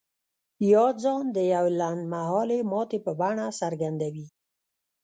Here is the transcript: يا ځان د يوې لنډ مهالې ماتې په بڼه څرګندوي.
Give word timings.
يا 0.71 0.85
ځان 1.03 1.25
د 1.35 1.37
يوې 1.53 1.71
لنډ 1.81 2.01
مهالې 2.13 2.59
ماتې 2.71 2.97
په 3.05 3.11
بڼه 3.19 3.45
څرګندوي. 3.61 4.27